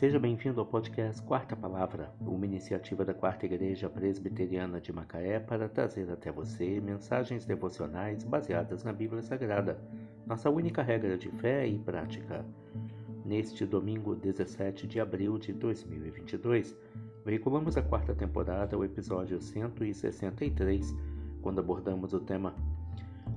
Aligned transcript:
Seja 0.00 0.18
bem-vindo 0.18 0.58
ao 0.58 0.66
podcast 0.66 1.20
Quarta 1.20 1.54
Palavra, 1.54 2.10
uma 2.22 2.46
iniciativa 2.46 3.04
da 3.04 3.12
Quarta 3.12 3.44
Igreja 3.44 3.86
Presbiteriana 3.86 4.80
de 4.80 4.94
Macaé 4.94 5.38
para 5.38 5.68
trazer 5.68 6.10
até 6.10 6.32
você 6.32 6.80
mensagens 6.80 7.44
devocionais 7.44 8.24
baseadas 8.24 8.82
na 8.82 8.94
Bíblia 8.94 9.20
Sagrada, 9.20 9.78
nossa 10.26 10.48
única 10.48 10.80
regra 10.80 11.18
de 11.18 11.28
fé 11.32 11.66
e 11.66 11.78
prática. 11.78 12.42
Neste 13.26 13.66
domingo 13.66 14.14
17 14.14 14.86
de 14.86 14.98
abril 14.98 15.36
de 15.36 15.52
2022, 15.52 16.74
veiculamos 17.22 17.76
a 17.76 17.82
quarta 17.82 18.14
temporada, 18.14 18.78
o 18.78 18.82
episódio 18.82 19.38
163, 19.38 20.96
quando 21.42 21.58
abordamos 21.58 22.14
o 22.14 22.20
tema 22.20 22.54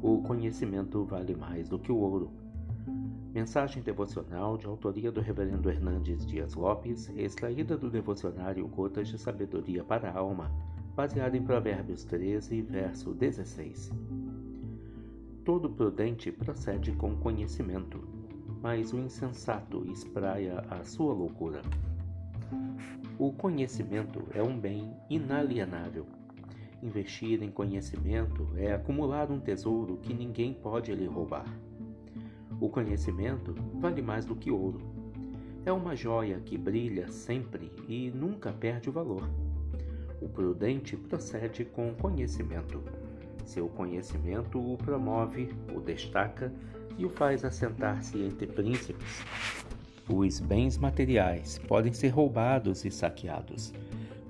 O 0.00 0.22
conhecimento 0.22 1.04
vale 1.04 1.34
mais 1.34 1.68
do 1.68 1.76
que 1.76 1.90
o 1.90 1.96
ouro. 1.96 2.30
Mensagem 3.32 3.82
devocional 3.82 4.58
de 4.58 4.66
autoria 4.66 5.10
do 5.10 5.20
Reverendo 5.20 5.70
Hernandes 5.70 6.26
Dias 6.26 6.54
Lopes, 6.54 7.08
extraída 7.16 7.76
do 7.76 7.88
devocionário 7.88 8.66
Gotas 8.68 9.08
de 9.08 9.18
Sabedoria 9.18 9.82
para 9.82 10.10
a 10.10 10.18
Alma, 10.18 10.50
baseada 10.94 11.36
em 11.36 11.42
Provérbios 11.42 12.04
13, 12.04 12.60
verso 12.62 13.14
16. 13.14 13.90
Todo 15.44 15.70
prudente 15.70 16.30
procede 16.30 16.92
com 16.92 17.16
conhecimento, 17.16 18.06
mas 18.60 18.92
o 18.92 18.98
insensato 18.98 19.84
espraia 19.90 20.60
a 20.70 20.84
sua 20.84 21.14
loucura. 21.14 21.62
O 23.18 23.32
conhecimento 23.32 24.22
é 24.34 24.42
um 24.42 24.58
bem 24.58 24.94
inalienável. 25.08 26.06
Investir 26.82 27.42
em 27.42 27.50
conhecimento 27.50 28.48
é 28.56 28.72
acumular 28.72 29.30
um 29.30 29.40
tesouro 29.40 29.96
que 29.96 30.12
ninguém 30.12 30.52
pode 30.52 30.94
lhe 30.94 31.06
roubar. 31.06 31.46
O 32.62 32.68
conhecimento 32.68 33.56
vale 33.74 34.00
mais 34.00 34.24
do 34.24 34.36
que 34.36 34.48
ouro. 34.48 34.80
É 35.66 35.72
uma 35.72 35.96
joia 35.96 36.38
que 36.38 36.56
brilha 36.56 37.10
sempre 37.10 37.72
e 37.88 38.08
nunca 38.12 38.52
perde 38.52 38.88
o 38.88 38.92
valor. 38.92 39.28
O 40.20 40.28
prudente 40.28 40.96
procede 40.96 41.64
com 41.64 41.92
conhecimento. 41.92 42.80
Seu 43.44 43.66
conhecimento 43.66 44.60
o 44.60 44.78
promove, 44.78 45.52
o 45.74 45.80
destaca 45.80 46.52
e 46.96 47.04
o 47.04 47.10
faz 47.10 47.44
assentar-se 47.44 48.16
entre 48.22 48.46
príncipes. 48.46 49.24
Os 50.08 50.38
bens 50.38 50.78
materiais 50.78 51.58
podem 51.66 51.92
ser 51.92 52.10
roubados 52.10 52.84
e 52.84 52.92
saqueados, 52.92 53.74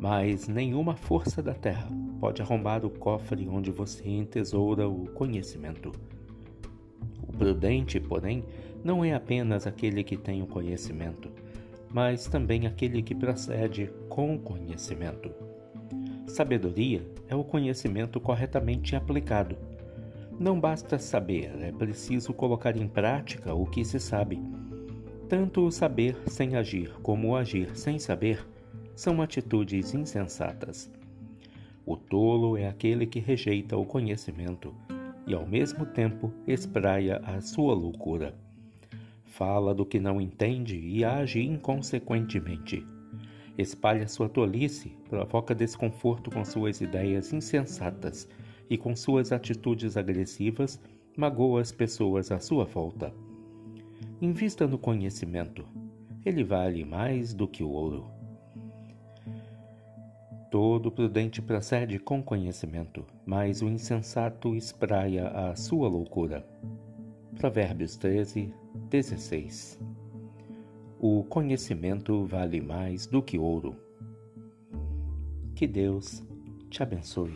mas 0.00 0.48
nenhuma 0.48 0.96
força 0.96 1.42
da 1.42 1.52
terra 1.52 1.86
pode 2.18 2.40
arrombar 2.40 2.82
o 2.82 2.88
cofre 2.88 3.46
onde 3.46 3.70
você 3.70 4.08
entesoura 4.08 4.88
o 4.88 5.04
conhecimento. 5.08 5.92
O 7.26 7.32
prudente, 7.32 7.98
porém, 8.00 8.44
não 8.84 9.04
é 9.04 9.14
apenas 9.14 9.66
aquele 9.66 10.02
que 10.02 10.16
tem 10.16 10.42
o 10.42 10.46
conhecimento, 10.46 11.30
mas 11.90 12.26
também 12.26 12.66
aquele 12.66 13.02
que 13.02 13.14
procede 13.14 13.90
com 14.08 14.38
conhecimento. 14.38 15.30
Sabedoria 16.26 17.06
é 17.28 17.36
o 17.36 17.44
conhecimento 17.44 18.18
corretamente 18.18 18.96
aplicado. 18.96 19.56
Não 20.38 20.58
basta 20.58 20.98
saber, 20.98 21.52
é 21.60 21.70
preciso 21.70 22.32
colocar 22.32 22.76
em 22.76 22.88
prática 22.88 23.54
o 23.54 23.66
que 23.66 23.84
se 23.84 24.00
sabe. 24.00 24.40
Tanto 25.28 25.66
o 25.66 25.70
saber 25.70 26.16
sem 26.26 26.56
agir 26.56 26.92
como 27.02 27.28
o 27.28 27.36
agir 27.36 27.76
sem 27.76 27.98
saber 27.98 28.44
são 28.94 29.22
atitudes 29.22 29.94
insensatas. 29.94 30.90
O 31.84 31.96
tolo 31.96 32.56
é 32.56 32.68
aquele 32.68 33.06
que 33.06 33.20
rejeita 33.20 33.76
o 33.76 33.84
conhecimento 33.84 34.74
e 35.26 35.34
ao 35.34 35.46
mesmo 35.46 35.86
tempo 35.86 36.32
espraia 36.46 37.18
a 37.24 37.40
sua 37.40 37.74
loucura. 37.74 38.34
Fala 39.24 39.74
do 39.74 39.86
que 39.86 39.98
não 39.98 40.20
entende 40.20 40.76
e 40.76 41.04
age 41.04 41.40
inconsequentemente. 41.40 42.86
Espalha 43.56 44.08
sua 44.08 44.28
tolice, 44.28 44.96
provoca 45.08 45.54
desconforto 45.54 46.30
com 46.30 46.44
suas 46.44 46.80
ideias 46.80 47.32
insensatas 47.32 48.28
e 48.68 48.78
com 48.78 48.96
suas 48.96 49.32
atitudes 49.32 49.96
agressivas 49.96 50.80
magoa 51.16 51.60
as 51.60 51.70
pessoas 51.70 52.32
à 52.32 52.38
sua 52.38 52.64
volta. 52.64 53.12
Invista 54.20 54.66
no 54.66 54.78
conhecimento. 54.78 55.64
Ele 56.24 56.44
vale 56.44 56.84
mais 56.84 57.34
do 57.34 57.46
que 57.46 57.62
o 57.62 57.70
ouro. 57.70 58.21
Todo 60.52 60.92
prudente 60.92 61.40
procede 61.40 61.98
com 61.98 62.22
conhecimento, 62.22 63.06
mas 63.24 63.62
o 63.62 63.68
insensato 63.70 64.54
espraia 64.54 65.28
a 65.28 65.56
sua 65.56 65.88
loucura. 65.88 66.46
Provérbios 67.38 67.96
13, 67.96 68.52
16 68.90 69.80
O 71.00 71.24
conhecimento 71.24 72.26
vale 72.26 72.60
mais 72.60 73.06
do 73.06 73.22
que 73.22 73.38
ouro. 73.38 73.74
Que 75.54 75.66
Deus 75.66 76.22
te 76.68 76.82
abençoe. 76.82 77.32